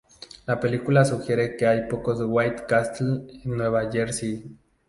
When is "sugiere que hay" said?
1.05-1.87